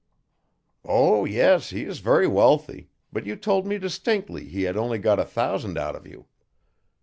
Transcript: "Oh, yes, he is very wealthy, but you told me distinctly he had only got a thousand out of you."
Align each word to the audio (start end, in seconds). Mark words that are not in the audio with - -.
"Oh, 0.83 1.25
yes, 1.25 1.69
he 1.69 1.83
is 1.83 1.99
very 1.99 2.25
wealthy, 2.25 2.89
but 3.13 3.27
you 3.27 3.35
told 3.35 3.67
me 3.67 3.77
distinctly 3.77 4.45
he 4.47 4.63
had 4.63 4.75
only 4.75 4.97
got 4.97 5.19
a 5.19 5.25
thousand 5.25 5.77
out 5.77 5.95
of 5.95 6.07
you." 6.07 6.25